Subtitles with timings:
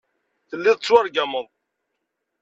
[0.49, 1.47] Telliḍ tettwargameḍ.